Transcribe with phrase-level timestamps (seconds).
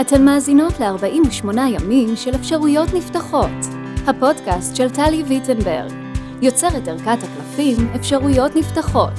[0.00, 3.50] אתן מאזינות ל-48 ימים של אפשרויות נפתחות,
[4.06, 5.92] הפודקאסט של טלי ויטנברג,
[6.42, 9.12] יוצרת ערכת הקלפים אפשרויות נפתחות.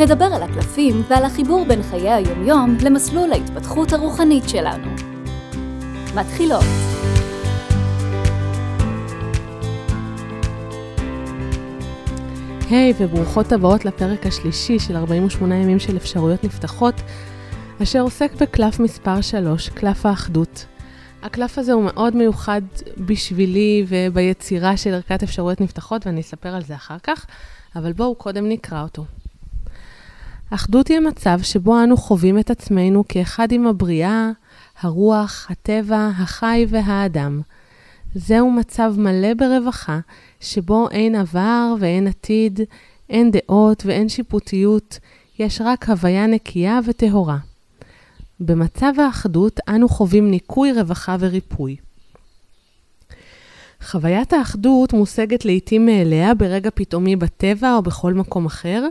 [0.00, 4.90] נדבר על הקלפים ועל החיבור בין חיי היומיום למסלול ההתפתחות הרוחנית שלנו.
[6.14, 6.64] מתחילות.
[12.70, 16.94] היי hey, וברוכות הבאות לפרק השלישי של 48 ימים של אפשרויות נפתחות,
[17.82, 20.66] אשר עוסק בקלף מספר 3, קלף האחדות.
[21.22, 22.62] הקלף הזה הוא מאוד מיוחד
[22.98, 27.26] בשבילי וביצירה של ערכת אפשרויות נפתחות, ואני אספר על זה אחר כך,
[27.76, 29.04] אבל בואו קודם נקרא אותו.
[30.50, 34.30] אחדות היא המצב שבו אנו חווים את עצמנו כאחד עם הבריאה,
[34.80, 37.40] הרוח, הטבע, החי והאדם.
[38.14, 40.00] זהו מצב מלא ברווחה,
[40.40, 42.60] שבו אין עבר ואין עתיד,
[43.10, 44.98] אין דעות ואין שיפוטיות,
[45.38, 47.38] יש רק הוויה נקייה וטהורה.
[48.40, 51.76] במצב האחדות אנו חווים ניקוי, רווחה וריפוי.
[53.82, 58.86] חוויית האחדות מושגת לעתים מאליה ברגע פתאומי בטבע או בכל מקום אחר,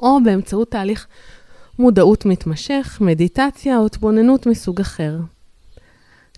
[0.00, 1.06] או באמצעות תהליך
[1.78, 5.16] מודעות מתמשך, מדיטציה או התבוננות מסוג אחר.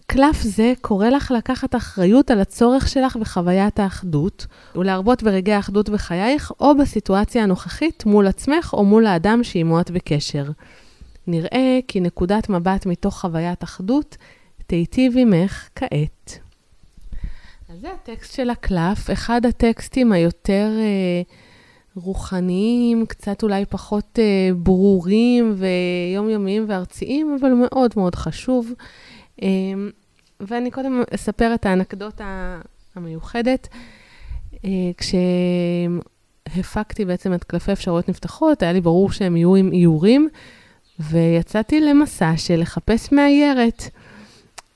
[0.07, 6.53] קלף זה קורא לך לקחת אחריות על הצורך שלך בחוויית האחדות, ולהרבות ברגעי האחדות בחייך,
[6.61, 10.45] או בסיטואציה הנוכחית מול עצמך או מול האדם שעימו את בקשר.
[11.29, 14.17] נראה כי נקודת מבט מתוך חוויית אחדות
[14.67, 16.39] תיטיב עמך כעת.
[17.69, 21.23] אז זה הטקסט של הקלף, אחד הטקסטים היותר אה,
[21.97, 28.73] רוחניים, קצת אולי פחות אה, ברורים ויומיומיים וארציים, אבל מאוד מאוד חשוב.
[29.43, 29.49] אה,
[30.41, 32.61] ואני קודם אספר את האנקדוטה
[32.95, 33.69] המיוחדת.
[34.65, 34.91] אה,
[36.47, 40.29] כשהפקתי בעצם את קלפי אפשרויות נפתחות, היה לי ברור שהם יהיו עם איורים,
[41.01, 43.83] ויצאתי למסע של לחפש מאיירת.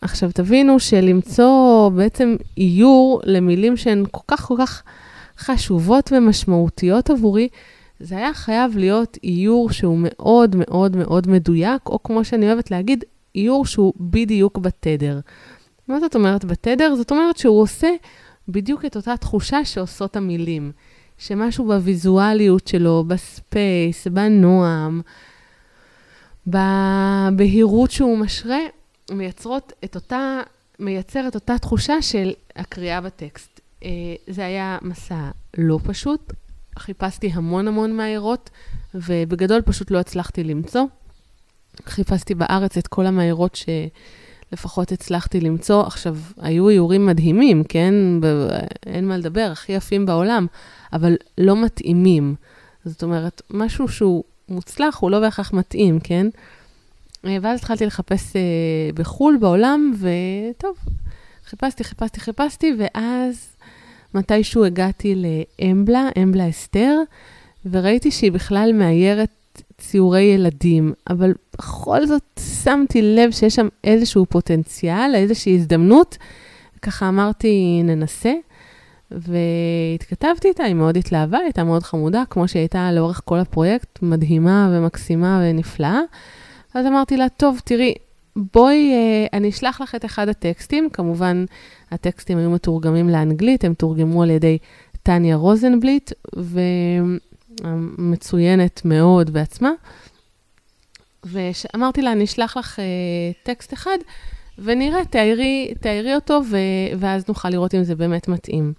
[0.01, 4.83] עכשיו, תבינו שלמצוא בעצם איור למילים שהן כל כך כל כך
[5.39, 7.49] חשובות ומשמעותיות עבורי,
[8.01, 13.05] זה היה חייב להיות איור שהוא מאוד מאוד מאוד מדויק, או כמו שאני אוהבת להגיד,
[13.35, 15.21] איור שהוא בדיוק בתדר.
[15.89, 16.95] מה זאת אומרת בתדר?
[16.97, 17.89] זאת אומרת שהוא עושה
[18.49, 20.73] בדיוק את אותה תחושה שעושות המילים.
[21.19, 25.01] שמשהו בוויזואליות שלו, בספייס, בנועם,
[26.47, 28.59] בבהירות שהוא משרה,
[29.11, 30.41] מייצרות את אותה,
[30.79, 33.61] מייצר את אותה תחושה של הקריאה בטקסט.
[33.85, 33.91] אה,
[34.27, 36.33] זה היה מסע לא פשוט,
[36.79, 38.51] חיפשתי המון המון מהעירות,
[38.95, 40.83] ובגדול פשוט לא הצלחתי למצוא.
[41.87, 43.59] חיפשתי בארץ את כל המהעירות
[44.53, 45.83] שלפחות הצלחתי למצוא.
[45.83, 47.95] עכשיו, היו איורים מדהימים, כן?
[48.87, 50.47] אין מה לדבר, הכי יפים בעולם,
[50.93, 52.35] אבל לא מתאימים.
[52.85, 56.27] זאת אומרת, משהו שהוא מוצלח הוא לא בהכרח מתאים, כן?
[57.27, 58.37] אה, ואז התחלתי לחפש uh,
[58.95, 60.77] בחו"ל, בעולם, וטוב,
[61.47, 63.49] חיפשתי, חיפשתי, חיפשתי, ואז
[64.15, 66.99] מתישהו הגעתי לאמבלה, אמבלה אסתר,
[67.71, 75.13] וראיתי שהיא בכלל מאיירת ציורי ילדים, אבל בכל זאת שמתי לב שיש שם איזשהו פוטנציאל,
[75.15, 76.19] איזושהי הזדמנות,
[76.83, 78.33] ככה אמרתי, ננסה.
[79.17, 83.99] והתכתבתי איתה, היא מאוד התלהבה, היא הייתה מאוד חמודה, כמו שהיא הייתה לאורך כל הפרויקט,
[84.03, 86.01] מדהימה ומקסימה ונפלאה.
[86.75, 87.95] אז אמרתי לה, טוב, תראי,
[88.37, 91.45] בואי, אה, אני אשלח לך את אחד הטקסטים, כמובן,
[91.91, 94.59] הטקסטים היו מתורגמים לאנגלית, הם תורגמו על ידי
[95.03, 96.13] טניה רוזנבליט,
[97.65, 99.71] ומצוינת מאוד בעצמה.
[101.25, 102.85] ואמרתי לה, אני אשלח לך אה,
[103.43, 103.99] טקסט אחד,
[104.59, 106.57] ונראה, תאיירי, תאיירי אותו, ו...
[106.99, 108.73] ואז נוכל לראות אם זה באמת מתאים.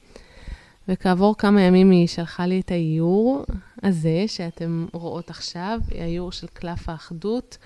[0.88, 3.46] וכעבור כמה ימים היא שלחה לי את האיור
[3.84, 7.58] הזה, שאתם רואות עכשיו, האיור של קלף האחדות,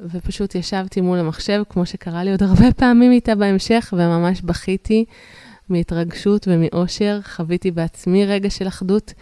[0.00, 5.04] ופשוט ישבתי מול המחשב, כמו שקרה לי עוד הרבה פעמים איתה בהמשך, וממש בכיתי
[5.68, 7.20] מהתרגשות ומאושר.
[7.22, 9.12] חוויתי בעצמי רגע של אחדות,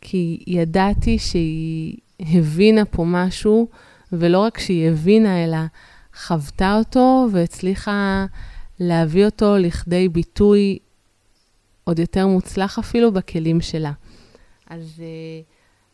[0.00, 3.68] כי ידעתי שהיא הבינה פה משהו,
[4.12, 5.58] ולא רק שהיא הבינה, אלא
[6.26, 8.26] חוותה אותו והצליחה
[8.80, 10.78] להביא אותו לכדי ביטוי
[11.88, 13.92] עוד יותר מוצלח אפילו בכלים שלה.
[14.66, 15.00] אז uh,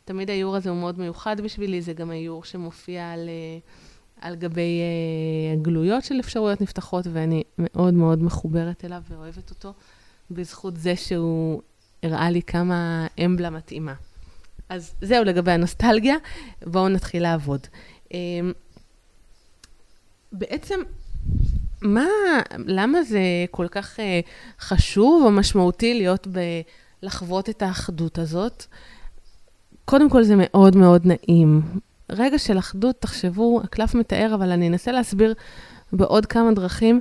[0.05, 4.81] תמיד האיור הזה הוא מאוד מיוחד בשבילי, זה גם האיור שמופיע על, uh, על גבי
[4.81, 9.73] uh, הגלויות של אפשרויות נפתחות, ואני מאוד מאוד מחוברת אליו ואוהבת אותו,
[10.31, 11.63] בזכות זה שהוא
[12.03, 13.95] הראה לי כמה אמבלה מתאימה.
[14.69, 16.17] אז זהו לגבי הנוסטלגיה,
[16.67, 17.67] בואו נתחיל לעבוד.
[18.09, 18.15] Um,
[20.33, 20.81] בעצם
[21.85, 22.07] מה,
[22.67, 23.21] למה זה
[23.51, 24.01] כל כך uh,
[24.61, 26.39] חשוב או משמעותי להיות ב...
[27.05, 28.65] לחוות את האחדות הזאת?
[29.85, 31.63] קודם כל, זה מאוד מאוד נעים.
[32.11, 35.35] רגע של אחדות, תחשבו, הקלף מתאר, אבל אני אנסה להסביר
[35.93, 37.01] בעוד כמה דרכים.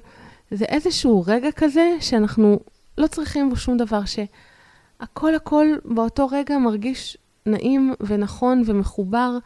[0.52, 2.60] זה איזשהו רגע כזה שאנחנו
[2.98, 9.38] לא צריכים בו שום דבר, שהכל הכל באותו רגע מרגיש נעים ונכון ומחובר,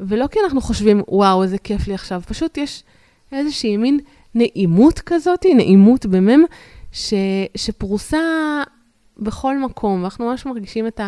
[0.00, 2.84] ולא כי אנחנו חושבים, וואו, איזה כיף לי עכשיו, פשוט יש
[3.32, 4.00] איזושהי מין
[4.34, 6.44] נעימות כזאת, נעימות במם,
[6.92, 7.14] ש,
[7.56, 8.18] שפרוסה
[9.18, 11.00] בכל מקום, ואנחנו ממש מרגישים את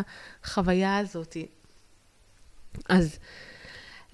[0.45, 1.37] החוויה הזאת.
[2.89, 3.19] אז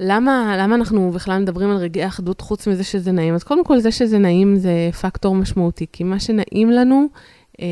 [0.00, 3.34] למה, למה אנחנו בכלל מדברים על רגעי אחדות חוץ מזה שזה נעים?
[3.34, 7.06] אז קודם כל, זה שזה נעים זה פקטור משמעותי, כי מה שנעים לנו,
[7.60, 7.66] אה,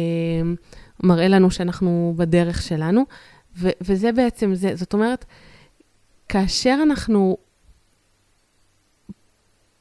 [1.03, 3.05] מראה לנו שאנחנו בדרך שלנו,
[3.57, 4.77] ו- וזה בעצם זה.
[4.77, 5.25] זאת אומרת,
[6.29, 7.37] כאשר אנחנו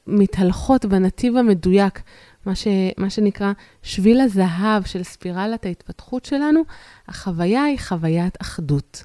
[0.07, 2.01] מתהלכות בנתיב המדויק,
[2.45, 2.68] מה, ש,
[2.98, 3.51] מה שנקרא
[3.83, 6.62] שביל הזהב של ספירלת ההתפתחות שלנו,
[7.07, 9.04] החוויה היא חוויית אחדות.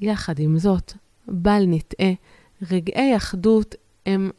[0.00, 0.92] יחד עם זאת,
[1.28, 2.12] בל נטעה,
[2.70, 3.74] רגעי אחדות
[4.06, 4.30] הם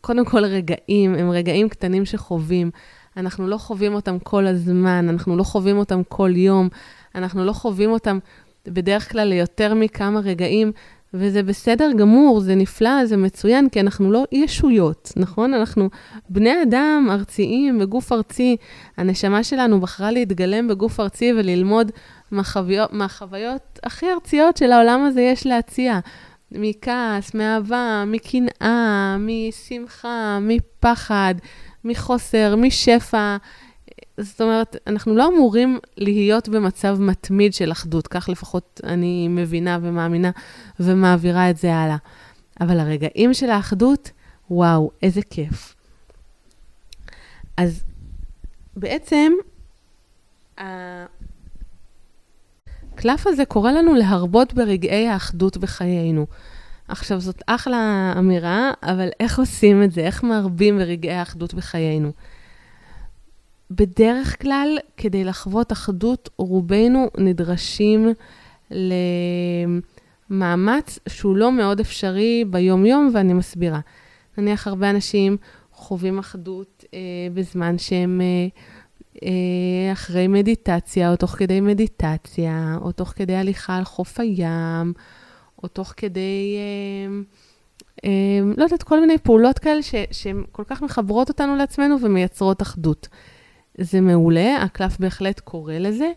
[0.00, 2.70] קודם כל רגעים, הם רגעים קטנים שחווים.
[3.16, 6.68] אנחנו לא חווים אותם כל הזמן, אנחנו לא חווים אותם כל יום,
[7.14, 8.18] אנחנו לא חווים אותם
[8.66, 10.72] בדרך כלל ליותר מכמה רגעים,
[11.14, 15.54] וזה בסדר גמור, זה נפלא, זה מצוין, כי אנחנו לא ישויות, נכון?
[15.54, 15.88] אנחנו
[16.28, 18.56] בני אדם ארציים בגוף ארצי.
[18.96, 21.92] הנשמה שלנו בחרה להתגלם בגוף ארצי וללמוד
[22.30, 25.98] מהחוויות, מהחוויות הכי ארציות של העולם הזה יש להציע.
[26.52, 31.34] מכעס, מאהבה, מקנאה, משמחה, מפחד,
[31.84, 33.36] מחוסר, משפע.
[34.16, 40.30] זאת אומרת, אנחנו לא אמורים להיות במצב מתמיד של אחדות, כך לפחות אני מבינה ומאמינה
[40.80, 41.96] ומעבירה את זה הלאה.
[42.60, 44.10] אבל הרגעים של האחדות,
[44.50, 45.74] וואו, איזה כיף.
[47.56, 47.82] אז
[48.76, 49.32] בעצם,
[50.58, 50.76] הקלף
[53.26, 56.26] הזה קורא לנו להרבות ברגעי האחדות בחיינו.
[56.88, 60.00] עכשיו, זאת אחלה אמירה, אבל איך עושים את זה?
[60.00, 62.12] איך מרבים ברגעי האחדות בחיינו?
[63.70, 68.08] בדרך כלל, כדי לחוות אחדות, רובנו נדרשים
[70.30, 73.80] למאמץ שהוא לא מאוד אפשרי ביום-יום, ואני מסבירה.
[74.38, 75.36] נניח הרבה אנשים
[75.72, 76.98] חווים אחדות אה,
[77.34, 78.48] בזמן שהם אה,
[79.24, 84.92] אה, אחרי מדיטציה, או תוך כדי מדיטציה, או תוך כדי הליכה על חוף הים,
[85.62, 87.20] או תוך כדי, אה,
[88.04, 89.80] אה, לא יודעת, כל מיני פעולות כאלה
[90.10, 93.08] שהן כל כך מחברות אותנו לעצמנו ומייצרות אחדות.
[93.80, 96.10] זה מעולה, הקלף בהחלט קורא לזה,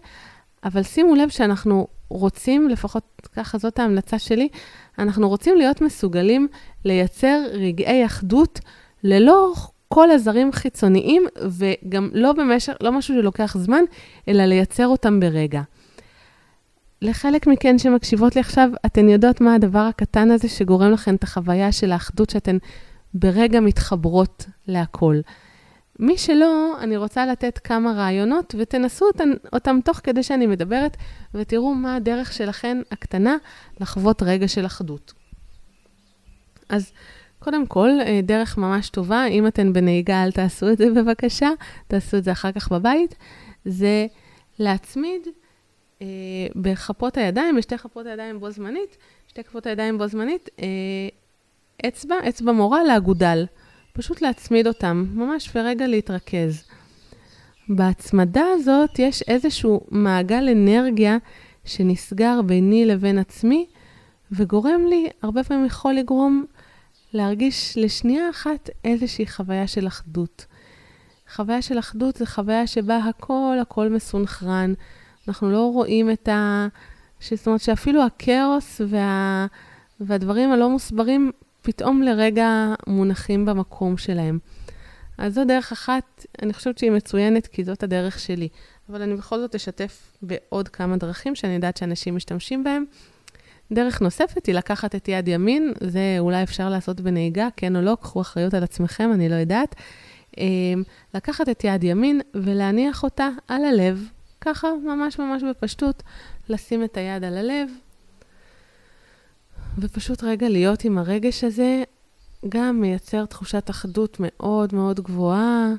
[0.63, 4.47] אבל שימו לב שאנחנו רוצים, לפחות ככה זאת ההמלצה שלי,
[4.99, 6.47] אנחנו רוצים להיות מסוגלים
[6.85, 8.59] לייצר רגעי אחדות
[9.03, 9.53] ללא
[9.87, 13.83] כל עזרים חיצוניים, וגם לא במשך, לא משהו שלוקח זמן,
[14.27, 15.61] אלא לייצר אותם ברגע.
[17.01, 21.71] לחלק מכן שמקשיבות לי עכשיו, אתן יודעות מה הדבר הקטן הזה שגורם לכן את החוויה
[21.71, 22.57] של האחדות, שאתן
[23.13, 25.19] ברגע מתחברות להכל.
[25.99, 30.97] מי שלא, אני רוצה לתת כמה רעיונות, ותנסו אותם, אותם תוך כדי שאני מדברת,
[31.33, 33.37] ותראו מה הדרך שלכן הקטנה
[33.79, 35.13] לחוות רגע של אחדות.
[36.69, 36.91] אז
[37.39, 41.49] קודם כל, אה, דרך ממש טובה, אם אתן בנהיגה, אל תעשו את זה בבקשה,
[41.87, 43.15] תעשו את זה אחר כך בבית,
[43.65, 44.07] זה
[44.59, 45.21] להצמיד
[46.01, 46.07] אה,
[46.55, 48.97] בכפות הידיים, בשתי כפות הידיים בו זמנית,
[49.27, 50.65] שתי כפות הידיים בו זמנית, אה,
[51.87, 53.45] אצבע, אצבע מורה לאגודל.
[53.93, 56.63] פשוט להצמיד אותם, ממש ורגע להתרכז.
[57.69, 61.17] בהצמדה הזאת יש איזשהו מעגל אנרגיה
[61.65, 63.65] שנסגר ביני לבין עצמי,
[64.31, 66.45] וגורם לי, הרבה פעמים יכול לגרום
[67.13, 70.45] להרגיש לשנייה אחת איזושהי חוויה של אחדות.
[71.35, 74.73] חוויה של אחדות זה חוויה שבה הכל הכל מסונכרן.
[75.27, 76.67] אנחנו לא רואים את ה...
[77.21, 79.45] זאת אומרת שאפילו הכאוס וה...
[79.99, 81.31] והדברים הלא מוסברים
[81.63, 84.39] פתאום לרגע מונחים במקום שלהם.
[85.17, 88.47] אז זו דרך אחת, אני חושבת שהיא מצוינת, כי זאת הדרך שלי.
[88.89, 92.85] אבל אני בכל זאת אשתף בעוד כמה דרכים שאני יודעת שאנשים משתמשים בהם.
[93.71, 97.97] דרך נוספת היא לקחת את יד ימין, זה אולי אפשר לעשות בנהיגה, כן או לא,
[98.01, 99.75] קחו אחריות על עצמכם, אני לא יודעת.
[100.37, 104.09] אמ, לקחת את יד ימין ולהניח אותה על הלב,
[104.41, 106.03] ככה, ממש ממש בפשטות,
[106.49, 107.69] לשים את היד על הלב,
[109.77, 111.83] ופשוט רגע להיות עם הרגש הזה,
[112.49, 115.73] גם מייצר תחושת אחדות מאוד מאוד גבוהה.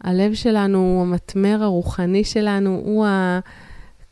[0.00, 3.06] הלב שלנו המטמר הרוחני שלנו, הוא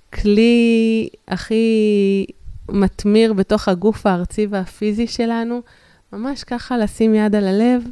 [0.08, 2.26] הכלי הכי
[2.68, 5.60] מתמיר בתוך הגוף הארצי והפיזי שלנו.
[6.12, 7.82] ממש ככה לשים יד על הלב,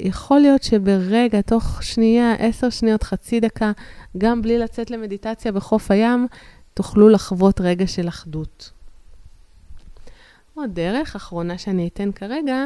[0.00, 3.72] ויכול להיות שברגע, תוך שנייה, עשר שניות, חצי דקה,
[4.18, 6.26] גם בלי לצאת למדיטציה בחוף הים,
[6.74, 8.77] תוכלו לחוות רגע של אחדות.
[10.58, 12.64] עוד דרך אחרונה שאני אתן כרגע,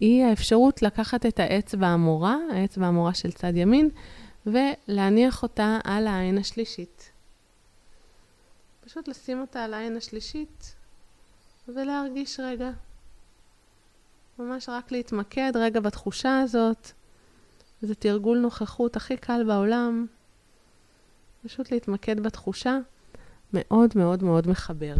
[0.00, 3.90] היא האפשרות לקחת את האצבע המורה, האצבע המורה של צד ימין,
[4.46, 7.10] ולהניח אותה על העין השלישית.
[8.84, 10.74] פשוט לשים אותה על העין השלישית
[11.68, 12.70] ולהרגיש רגע.
[14.38, 16.90] ממש רק להתמקד רגע בתחושה הזאת.
[17.82, 20.06] זה תרגול נוכחות הכי קל בעולם.
[21.44, 22.78] פשוט להתמקד בתחושה.
[23.52, 24.94] מאוד מאוד מאוד מחבר.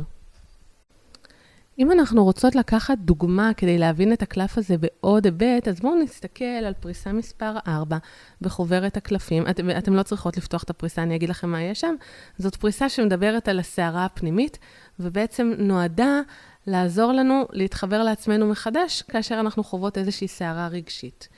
[1.80, 6.44] אם אנחנו רוצות לקחת דוגמה כדי להבין את הקלף הזה בעוד היבט, אז בואו נסתכל
[6.44, 7.98] על פריסה מספר 4
[8.40, 9.46] בחוברת הקלפים.
[9.50, 11.94] את, אתם לא צריכות לפתוח את הפריסה, אני אגיד לכם מה יש שם.
[12.38, 14.58] זאת פריסה שמדברת על הסערה הפנימית,
[15.00, 16.20] ובעצם נועדה
[16.66, 21.28] לעזור לנו להתחבר לעצמנו מחדש כאשר אנחנו חוות איזושהי סערה רגשית.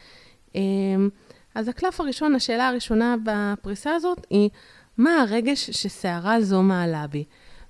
[0.54, 1.08] אמ,
[1.54, 4.50] אז הקלף הראשון, השאלה הראשונה בפריסה הזאת היא,
[4.98, 7.24] מה הרגש שסערה זו מעלה בי?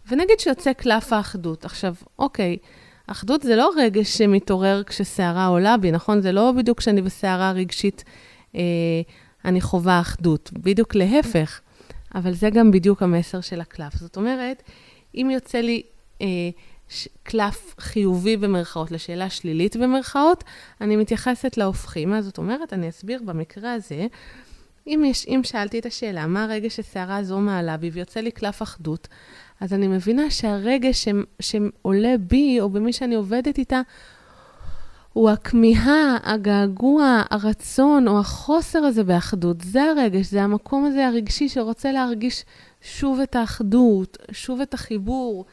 [0.08, 1.64] ונגיד שיוצא קלף האחדות.
[1.64, 2.56] עכשיו, אוקיי,
[3.06, 6.20] אחדות זה לא רגש שמתעורר כשסערה עולה בי, נכון?
[6.20, 8.04] זה לא בדיוק כשאני בסערה רגשית,
[8.54, 8.60] אה,
[9.44, 11.60] אני חווה אחדות, בדיוק להפך.
[12.14, 13.96] אבל זה גם בדיוק המסר של הקלף.
[13.96, 14.62] זאת אומרת,
[15.14, 15.82] אם יוצא לי
[16.20, 16.26] אה,
[16.88, 20.44] ש- קלף חיובי במרכאות לשאלה שלילית במרכאות,
[20.80, 22.10] אני מתייחסת להופכים.
[22.10, 22.72] מה זאת אומרת?
[22.72, 24.06] אני אסביר במקרה הזה.
[24.86, 28.62] אם, יש, אם שאלתי את השאלה, מה הרגש שסערה זו מעלה בי ויוצא לי קלף
[28.62, 29.08] אחדות,
[29.60, 31.08] אז אני מבינה שהרגש ש,
[31.40, 33.80] שעולה בי, או במי שאני עובדת איתה,
[35.12, 39.60] הוא הכמיהה, הגעגוע, הרצון, או החוסר הזה באחדות.
[39.60, 42.44] זה הרגש, זה המקום הזה הרגשי שרוצה להרגיש
[42.82, 45.44] שוב את האחדות, שוב את החיבור.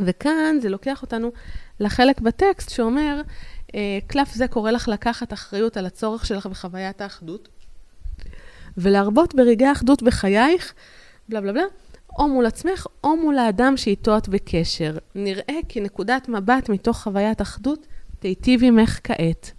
[0.00, 1.32] וכאן זה לוקח אותנו
[1.80, 3.20] לחלק בטקסט שאומר,
[3.74, 7.48] אה, קלף זה קורא לך לקחת אחריות על הצורך שלך בחוויית האחדות,
[8.78, 10.74] ולהרבות ברגעי האחדות בחייך,
[11.28, 11.64] בלה בלה בלה,
[12.18, 14.96] או מול עצמך, או מול האדם שאיתו את בקשר.
[15.14, 17.86] נראה כי נקודת מבט מתוך חוויית אחדות
[18.18, 19.50] תיטיב עמך כעת.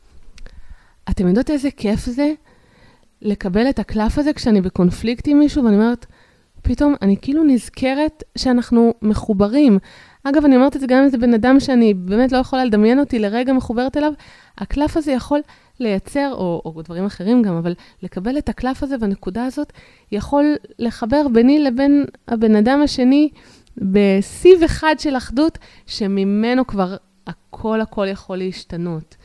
[1.10, 2.34] אתם יודעות איזה כיף זה
[3.22, 6.05] לקבל את הקלף הזה כשאני בקונפליקט עם מישהו, ואני אומרת,
[6.62, 9.79] פתאום אני כאילו נזכרת שאנחנו מחוברים.
[10.24, 13.00] אגב, אני אומרת את זה גם אם זה בן אדם שאני באמת לא יכולה לדמיין
[13.00, 14.12] אותי לרגע מחוברת אליו,
[14.57, 15.41] הקלף הזה יכול
[15.79, 19.74] לייצר, או, או דברים אחרים גם, אבל לקבל את הקלף הזה והנקודה הזאת,
[20.12, 23.29] יכול לחבר ביני לבין הבן אדם השני
[23.77, 26.96] בסיב אחד של אחדות, שממנו כבר
[27.27, 29.15] הכל הכל יכול להשתנות.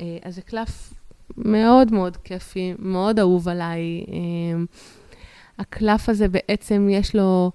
[0.00, 0.94] אה, אז זה קלף
[1.36, 4.04] מאוד מאוד כיפי, מאוד אהוב עליי.
[4.08, 4.62] אה,
[5.58, 7.50] הקלף הזה בעצם יש לו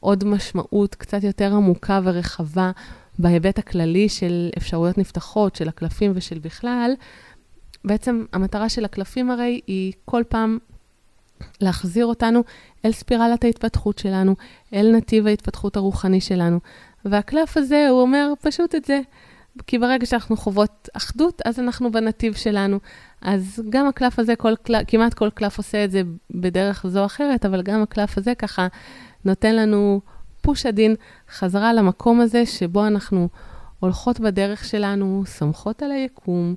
[0.00, 2.70] עוד משמעות קצת יותר עמוקה ורחבה
[3.18, 6.90] בהיבט הכללי של אפשרויות נפתחות, של הקלפים ושל בכלל.
[7.84, 10.58] בעצם המטרה של הקלפים הרי היא כל פעם
[11.60, 12.42] להחזיר אותנו
[12.84, 14.36] אל ספירלת ההתפתחות שלנו,
[14.74, 16.60] אל נתיב ההתפתחות הרוחני שלנו.
[17.04, 19.00] והקלף הזה, הוא אומר פשוט את זה.
[19.66, 22.78] כי ברגע שאנחנו חוות אחדות, אז אנחנו בנתיב שלנו.
[23.20, 24.52] אז גם הקלף הזה, כל,
[24.86, 28.66] כמעט כל קלף עושה את זה בדרך זו או אחרת, אבל גם הקלף הזה ככה
[29.24, 30.00] נותן לנו
[30.40, 30.94] פוש עדין
[31.30, 33.28] חזרה למקום הזה שבו אנחנו
[33.80, 36.54] הולכות בדרך שלנו, סומכות על היקום,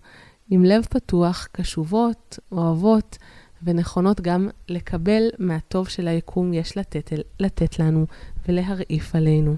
[0.49, 3.17] עם לב פתוח, קשובות, אוהבות
[3.63, 8.05] ונכונות גם לקבל מהטוב של היקום יש לתת, לתת לנו
[8.47, 9.55] ולהרעיף עלינו.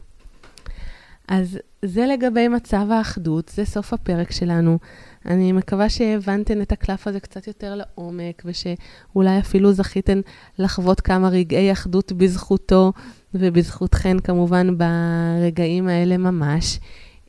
[1.27, 4.77] אז זה לגבי מצב האחדות, זה סוף הפרק שלנו.
[5.25, 10.21] אני מקווה שהבנתן את הקלף הזה קצת יותר לעומק, ושאולי אפילו זכיתן
[10.59, 12.93] לחוות כמה רגעי אחדות בזכותו,
[13.33, 16.79] ובזכותכן כמובן ברגעים האלה ממש.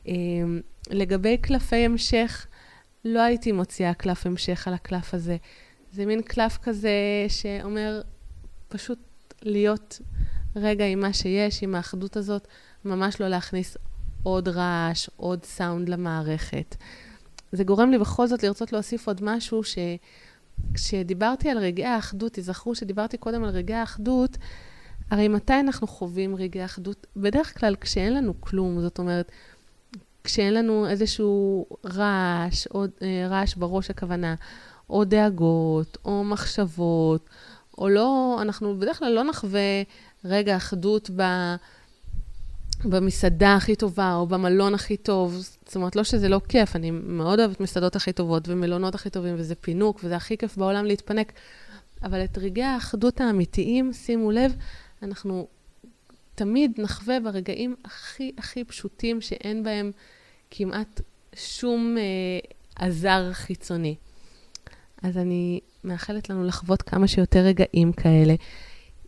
[0.07, 0.59] אמ,
[0.89, 2.47] לגבי קלפי המשך,
[3.05, 5.37] לא הייתי מוציאה קלף המשך על הקלף הזה.
[5.91, 6.91] זה מין קלף כזה
[7.27, 8.01] שאומר
[8.67, 8.99] פשוט
[9.41, 9.99] להיות
[10.55, 12.47] רגע עם מה שיש, עם האחדות הזאת,
[12.85, 13.77] ממש לא להכניס
[14.23, 16.75] עוד רעש, עוד סאונד למערכת.
[17.51, 19.61] זה גורם לי בכל זאת לרצות להוסיף עוד משהו
[20.73, 24.37] שכשדיברתי על רגעי האחדות, תזכרו שדיברתי קודם על רגעי האחדות,
[25.11, 27.07] הרי מתי אנחנו חווים רגעי אחדות?
[27.15, 29.31] בדרך כלל כשאין לנו כלום, זאת אומרת,
[30.27, 34.35] כשאין לנו איזשהו רעש, או אה, רעש בראש הכוונה,
[34.89, 37.29] או דאגות, או מחשבות,
[37.77, 39.83] או לא, אנחנו בדרך כלל לא נחווה
[40.25, 41.21] רגע אחדות ב...
[42.83, 45.35] במסעדה הכי טובה, או במלון הכי טוב.
[45.65, 49.35] זאת אומרת, לא שזה לא כיף, אני מאוד אוהבת מסעדות הכי טובות ומלונות הכי טובים,
[49.37, 51.31] וזה פינוק, וזה הכי כיף בעולם להתפנק.
[52.03, 54.55] אבל את רגעי האחדות האמיתיים, שימו לב,
[55.03, 55.47] אנחנו
[56.37, 59.91] תמיד נחווה ברגעים הכי הכי פשוטים, שאין בהם
[60.51, 61.01] כמעט
[61.35, 62.03] שום אה,
[62.75, 63.95] עזר חיצוני.
[65.03, 68.35] אז אני מאחלת לנו לחוות כמה שיותר רגעים כאלה.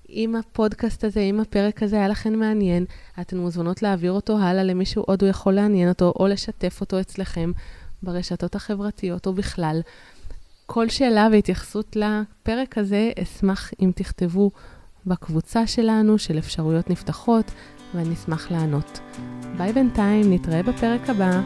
[0.09, 2.85] אם הפודקאסט הזה, אם הפרק הזה היה לכם מעניין,
[3.21, 7.51] אתן מוזמנות להעביר אותו הלאה למישהו עוד הוא יכול לעניין אותו, או לשתף אותו אצלכם
[8.03, 9.81] ברשתות החברתיות או בכלל.
[10.65, 14.51] כל שאלה והתייחסות לפרק הזה, אשמח אם תכתבו
[15.09, 17.51] בקבוצה שלנו של אפשרויות נפתחות,
[17.95, 18.99] ואני אשמח לענות.
[19.57, 21.41] ביי בינתיים, נתראה בפרק הבא.